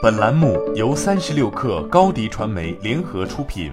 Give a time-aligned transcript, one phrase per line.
[0.00, 3.72] 本栏目由三十六氪高低传媒联合出品。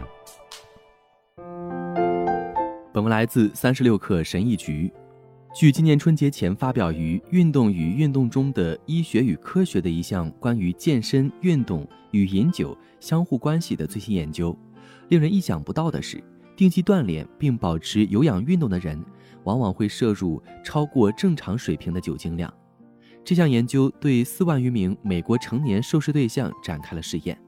[2.92, 4.92] 本文来自三十六氪神医局。
[5.54, 14.58] 据今年春节前发表于《运动与运动中的医学与科学》的一项关于健身运动与饮酒相互关系的最新研究，
[15.10, 16.24] 令人意想不到的是，
[16.56, 19.00] 定期锻炼并保持有氧运动的人，
[19.44, 22.52] 往往会摄入超过正常水平的酒精量。
[23.30, 27.40] 这项研究对四万余名美国成年受试对象展开了试验。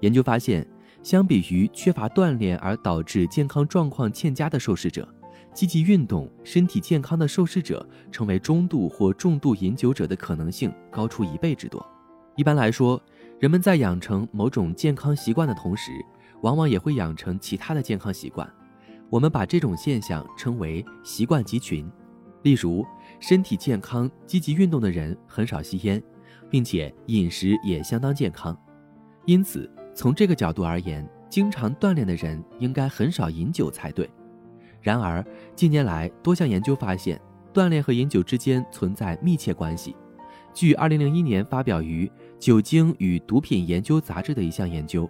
[0.00, 0.68] 研究发现，
[1.02, 5.08] 相比于缺乏锻炼而导致健康状况欠佳的受试者，
[5.54, 11.82] 积极运动、身体健康的受试者成为中度或重度饮酒者的可能性高出一倍之多。
[12.36, 13.02] 一般来说，
[13.40, 15.90] 人们在养成某种健康习惯的同时，
[16.42, 18.46] 往往也会养成其他的健康习惯。
[19.08, 21.90] 我们把这种现象称为习惯集群。
[22.42, 22.84] 例如，
[23.26, 26.02] 身体健康、积极运动的人很少吸烟，
[26.50, 28.54] 并且饮食也相当健康。
[29.24, 34.06] 因此，从这个角度而言，经常锻炼的人应该很少饮酒才对。
[34.82, 35.24] 然而，
[35.56, 37.18] 近年来多项研究发现，
[37.54, 39.96] 锻炼和饮酒之间存在密切关系。
[40.52, 42.06] 据2001年发表于
[42.38, 45.08] 《酒精与毒品研究杂志》的一项研究，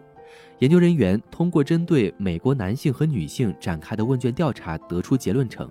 [0.60, 5.68] 研究人员通过针对美国男性和女性展开的问卷调查得出结论称，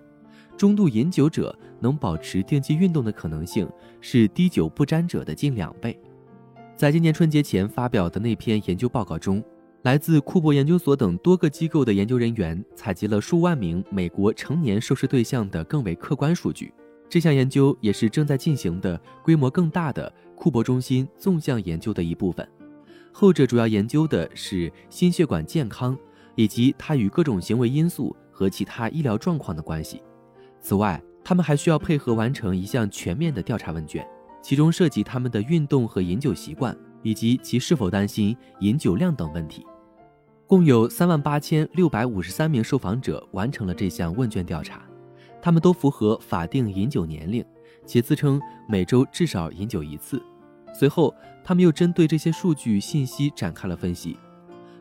[0.57, 3.70] 中度饮酒者能保持定期运动的可能性
[4.02, 5.95] 是滴酒不沾者的近两倍。
[6.75, 9.44] 在今年春节前发表的那篇研究报告中。
[9.84, 16.73] 来自库珀研究所等多个机构的研究人员采集了数万名美国成年受试对象的更为客观数据。
[17.09, 22.47] 这项研究也是正在进行的规模更大的库珀中心纵向研究的一部分。
[23.12, 25.97] 后者主要研究的是心血管健康
[26.36, 30.02] 以及它与各种行为因素和其他医疗状况的关系。
[30.62, 34.05] 此外，他们还需要配合完成一项全面的调查问卷，
[34.41, 39.66] 其中涉及他们的运动和饮酒习惯以及其是否担心饮酒量等问题。
[40.45, 44.83] 共有三万八千六百五十三名受访者完成了这项问卷调查，
[45.41, 47.44] 他们都符合法定饮酒年龄，
[47.85, 50.22] 且自称每周至少饮酒一次。
[50.73, 54.17] 随后，他们又针对这些数据信息展开了分析。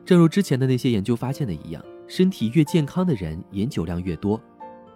[0.04, 4.38] 正如之前的那些研究发现的一样，身体越健康的人饮酒量越多。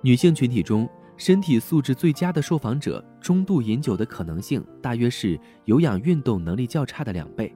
[0.03, 7.55] 女性群体中，身体素质最佳的受访者中度饮酒的可能性大约是有氧运动能力较差的两倍。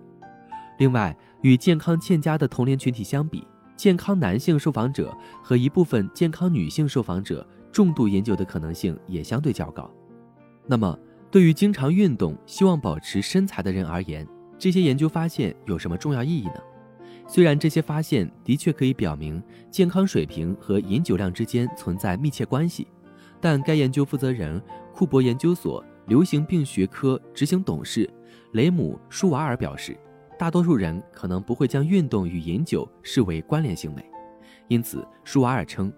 [0.78, 9.90] 另外，与健康欠佳的同龄群体相比，健康男性受访者和一部分健康女性受访者重度饮酒的可能性也相对较高。
[10.66, 10.98] 那么，
[11.30, 14.26] 对于经常运动、希望保持身材的人而言，
[14.58, 16.54] 这些研究发现有什么重要意义呢？
[17.28, 19.40] 虽然这些发现的确可以表明
[19.70, 22.88] 健康水平和饮酒量之间存在密切关系，
[23.40, 24.60] 但该研究负责人
[24.92, 28.08] 库珀研究所流行病学科执行董事
[28.52, 29.96] 雷姆舒瓦尔表示。
[30.38, 34.02] 大多数人可能不会将运动与饮酒视为关联行为，
[34.68, 35.92] 因此舒瓦尔称，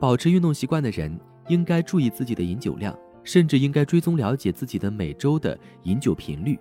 [0.00, 6.58] 保持运动习惯的人应该注意自己的饮酒量，甚至应该追踪了解自己的每周的饮酒频率。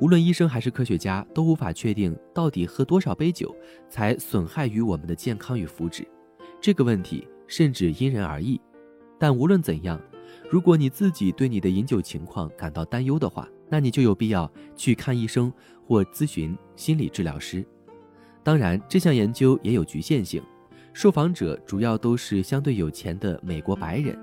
[0.00, 3.54] 无论医生还是科学家都无法确定到底喝多少杯酒
[3.88, 6.04] 才损害于我们的健康与福祉，
[6.60, 8.60] 这个问题甚至因人而异。
[9.20, 10.00] 但无论怎样，
[10.48, 15.52] 如果你自己对你的饮酒情况感到担忧的话，那你就有必要去看医生
[15.86, 17.62] 或咨询心理治疗师。
[18.42, 20.42] 当然，这项研究也有局限性，
[20.94, 24.18] 受访者主要都是相对有钱的美国白人。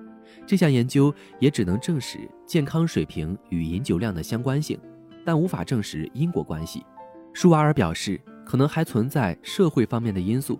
[0.47, 4.79] 这项研究也只能证实健康水平与饮酒量的相关性，
[5.23, 6.83] 但无法证实因果关系。
[7.33, 10.59] 舒瓦尔表示，可能还存在社会方面的因素。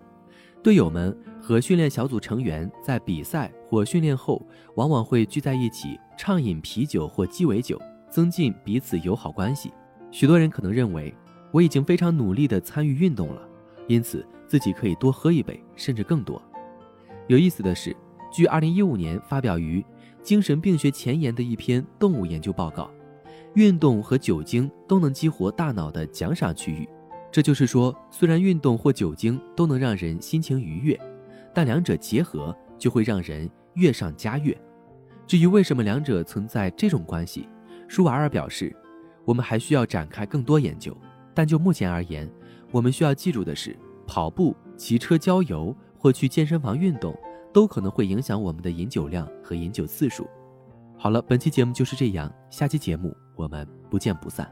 [0.63, 4.41] 队友们和训练小组成员在比赛或训练后，
[4.75, 7.81] 往往会聚在一起畅饮啤酒或鸡尾酒。
[8.09, 9.71] 增进彼此友好关系。
[10.11, 11.13] 许多人可能认为，
[11.51, 13.41] 我已经非常努力地参与运动了，
[13.85, 16.41] 因此自己可以多喝一杯，甚至更多。
[17.27, 17.95] 有意思的是，
[18.31, 19.81] 据2015年发表于
[20.23, 22.89] 《精神病学前沿》的一篇动物研究报告，
[23.55, 26.87] 运动和酒精都能激活大脑的奖赏区域。
[27.37, 30.99] 这就是说，虽然运动或酒精都能让人心情愉悦，
[31.53, 34.59] 但两者结合就会让人悦上加悦。
[35.27, 37.47] 至于为什么两者存在这种关系？
[37.87, 38.75] 舒瓦尔表示，
[39.23, 40.97] 我们还需要展开更多研究，
[41.35, 42.27] 但就目前而言，
[42.71, 47.15] 我们需要记住的是，跑步、骑车、郊游或去健身房运动
[47.53, 50.27] 都可能会影响我们的饮酒量和饮酒次数。
[50.97, 54.51] 好了，本期节目就是这样，下期节目我们不见不散。